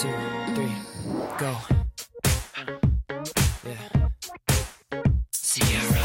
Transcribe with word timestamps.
two, 0.00 0.08
three, 0.54 0.72
go. 1.36 1.54
Yeah. 3.66 3.74
Ciara. 5.30 6.04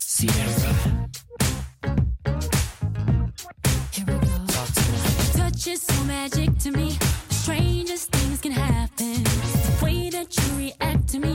Ciara. 0.00 0.74
Here 3.92 4.06
we 4.06 4.14
go. 4.14 4.26
Talk 4.48 4.70
to 4.72 4.82
me. 4.90 4.98
Touch 5.34 5.66
is 5.68 5.82
so 5.82 6.04
magic 6.04 6.58
to 6.58 6.70
me. 6.72 6.98
Strangest 7.30 8.10
things 8.10 8.40
can 8.40 8.50
happen. 8.50 9.22
The 9.22 9.84
way 9.84 10.10
that 10.10 10.36
you 10.36 10.56
react 10.58 11.06
to 11.10 11.20
me, 11.20 11.29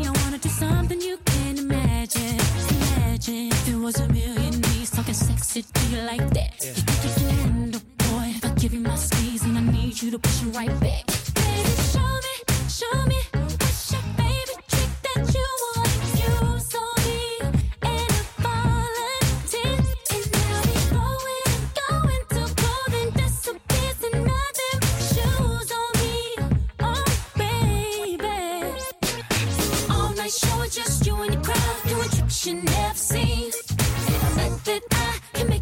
sexy 5.55 5.71
to 5.73 5.95
you 5.95 6.01
like 6.01 6.29
that. 6.33 6.53
You 6.61 6.73
think 6.73 7.03
you 7.03 7.27
can 7.27 7.35
handle, 7.37 7.81
boy? 7.97 8.33
If 8.35 8.45
I 8.45 8.49
give 8.59 8.73
you 8.73 8.81
my 8.81 8.95
squeeze 8.95 9.43
and 9.43 9.57
I 9.57 9.61
need 9.61 10.01
you 10.01 10.11
to 10.11 10.19
push 10.19 10.43
it 10.43 10.55
right 10.55 10.79
back. 10.81 11.05
Baby, 11.33 11.69
show 11.91 12.19
me, 12.25 12.35
show 12.67 13.05
me. 13.05 13.24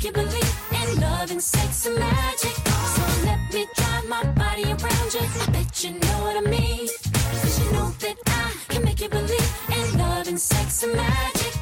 You 0.04 0.12
believe 0.12 0.56
in 0.72 1.00
love 1.00 1.32
and 1.32 1.42
sex 1.42 1.86
and 1.86 1.98
magic. 1.98 2.56
So 2.96 3.26
let 3.26 3.40
me 3.54 3.66
drive 3.76 4.10
my 4.10 4.24
body 4.34 4.66
around 4.66 5.14
you. 5.14 5.22
I 5.42 5.46
bet 5.52 5.84
you 5.84 5.92
know 5.92 6.18
what 6.26 6.36
I 6.46 6.50
mean. 6.50 6.90
Cause 7.14 7.64
you 7.64 7.72
know 7.72 7.90
that 8.00 8.18
I 8.28 8.54
can 8.68 8.84
make 8.84 9.00
you 9.00 9.08
believe 9.08 9.52
in 9.72 9.98
love 9.98 10.28
and 10.28 10.40
sex 10.40 10.84
and 10.84 10.94
magic. 10.94 11.54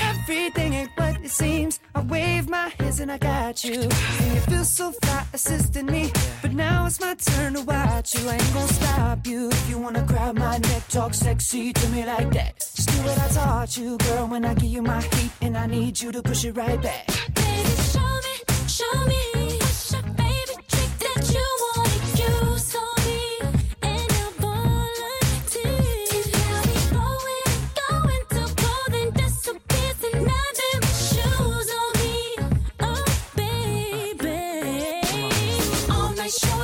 Everything 0.00 0.74
ain't 0.74 0.90
what 0.96 1.16
it 1.24 1.30
seems. 1.30 1.80
I 1.94 2.02
wave 2.02 2.48
my 2.48 2.72
hands 2.78 3.00
and 3.00 3.10
I 3.10 3.18
got 3.18 3.64
you. 3.64 3.80
And 3.80 4.34
you 4.34 4.40
feel 4.42 4.64
so 4.64 4.92
fly 4.92 5.26
assisting 5.32 5.86
me. 5.86 6.12
But 6.40 6.52
now 6.52 6.86
it's 6.86 7.00
my 7.00 7.14
turn 7.14 7.54
to 7.54 7.62
watch 7.62 8.14
you. 8.14 8.28
I 8.28 8.34
ain't 8.34 8.54
gonna 8.54 8.72
stop 8.72 9.26
you. 9.26 9.48
If 9.48 9.68
you 9.68 9.78
wanna 9.78 10.04
grab 10.06 10.36
my 10.38 10.58
neck, 10.58 10.86
talk 10.88 11.14
sexy 11.14 11.72
to 11.72 11.88
me 11.88 12.06
like 12.06 12.30
that. 12.34 12.60
Just 12.60 12.88
do 12.90 12.98
what 13.02 13.18
I 13.18 13.28
taught 13.28 13.76
you, 13.76 13.98
girl. 13.98 14.28
When 14.28 14.44
I 14.44 14.54
give 14.54 14.70
you 14.70 14.82
my 14.82 15.00
heat, 15.00 15.32
and 15.40 15.56
I 15.56 15.66
need 15.66 16.00
you 16.00 16.12
to 16.12 16.22
push 16.22 16.44
it 16.44 16.56
right 16.56 16.80
back. 16.80 17.31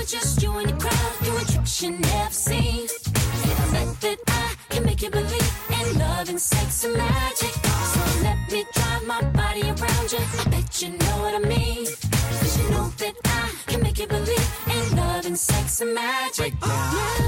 Just 0.08 0.42
you 0.42 0.50
and 0.56 0.70
your 0.70 0.78
crowd 0.78 1.12
doing 1.22 1.44
tricks 1.44 1.82
you 1.82 1.90
never 1.90 2.32
seen. 2.32 2.88
I 3.44 3.72
bet 3.72 4.00
that 4.00 4.18
I 4.26 4.54
can 4.70 4.84
make 4.86 5.02
you 5.02 5.10
believe 5.10 5.52
in 5.68 5.98
love 5.98 6.30
and 6.30 6.40
sex 6.40 6.84
and 6.84 6.96
magic. 6.96 7.52
So 7.92 8.00
let 8.22 8.38
me 8.50 8.64
drive 8.72 9.06
my 9.06 9.22
body 9.32 9.62
around 9.64 10.12
you. 10.12 10.18
I 10.40 10.44
bet 10.48 10.80
you 10.80 10.90
know 10.90 11.16
what 11.22 11.34
I 11.34 11.46
mean. 11.46 11.84
Cause 11.84 12.58
you 12.58 12.70
know 12.70 12.88
that 12.96 13.14
I 13.24 13.50
can 13.66 13.82
make 13.82 13.98
you 13.98 14.06
believe 14.06 14.48
in 14.66 14.96
love 14.96 15.26
and 15.26 15.38
sex 15.38 15.82
and 15.82 15.94
magic. 15.94 16.54
Now, 16.62 17.27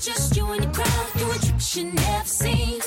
show 0.00 0.12
just 0.12 0.36
you 0.36 0.46
and 0.52 0.64
your 0.64 0.72
crowd 0.72 1.06
doing 1.16 1.38
tricks 1.38 1.76
you 1.76 1.84
never 1.84 2.26
seen. 2.26 2.80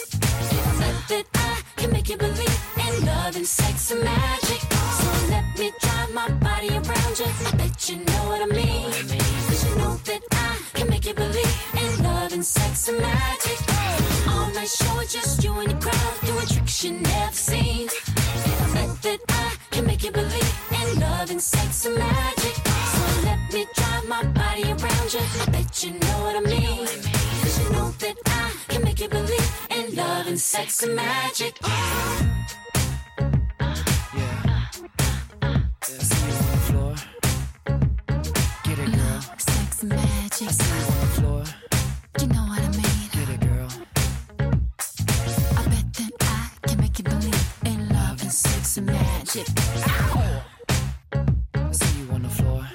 Bet 0.79 0.95
that 1.09 1.25
I 1.33 1.61
can 1.77 1.91
make 1.91 2.09
you 2.09 2.17
believe 2.17 2.59
in 2.87 3.05
love 3.05 3.35
and 3.35 3.45
sex 3.45 3.91
and 3.91 4.03
magic. 4.03 4.61
So 4.99 5.27
let 5.29 5.45
me 5.57 5.71
drive 5.79 6.13
my 6.13 6.29
body 6.39 6.69
around 6.69 7.19
you. 7.19 7.25
I 7.47 7.51
bet 7.57 7.89
you 7.89 7.97
know 7.97 8.23
what 8.29 8.41
I 8.41 8.45
mean. 8.45 8.91
Cause 9.47 9.69
you 9.69 9.75
know 9.77 9.95
that 10.05 10.21
I 10.31 10.57
can 10.73 10.89
make 10.89 11.05
you 11.05 11.13
believe 11.13 11.57
in 11.77 12.03
love 12.03 12.33
and 12.33 12.45
sex 12.45 12.87
and 12.89 12.99
magic. 12.99 13.59
All 14.27 14.49
night 14.53 14.67
show 14.67 15.03
just 15.07 15.43
you 15.43 15.53
and 15.59 15.71
your 15.71 15.81
crowd 15.81 16.13
doing 16.25 16.47
tricks 16.47 16.83
you 16.83 16.91
never 16.91 17.33
seen. 17.33 17.87
Bet 18.73 19.01
that 19.03 19.19
I 19.29 19.55
can 19.71 19.85
make 19.85 20.03
you 20.03 20.11
believe 20.11 20.53
in 20.71 20.99
love 20.99 21.31
and 21.31 21.41
sex 21.41 21.85
and 21.85 21.97
magic. 21.97 22.55
So 22.93 23.21
let 23.23 23.39
me 23.53 23.65
drive 23.73 24.07
my 24.07 24.23
body 24.25 24.63
around 24.63 25.13
you. 25.13 25.21
I 25.41 25.45
bet 25.51 25.83
you 25.83 25.91
know 25.91 26.17
what 26.23 26.35
I 26.35 26.41
mean. 26.41 26.48
and 30.39 30.43
sex 30.43 30.83
and 30.83 30.95
magic. 30.95 31.59
Yeah. 31.61 32.35
yeah. 34.15 34.59
On 35.43 35.61
the 36.45 36.57
floor. 36.67 36.95
Get 43.11 43.29
it, 43.29 43.39
girl. 43.41 43.69
I 45.57 45.63
bet 45.67 45.93
that 45.97 46.13
I 46.21 46.67
can 46.67 46.77
make 46.79 46.97
you 46.99 47.03
believe 47.03 47.53
in 47.65 47.89
love 47.89 48.21
and 48.21 48.31
sex 48.31 48.77
magic. 48.79 49.47
See 51.71 51.99
you 51.99 52.11
on 52.13 52.21
the 52.21 52.29
floor. 52.29 52.65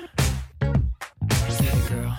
Get 0.60 1.60
it, 1.60 1.88
girl. 1.88 2.18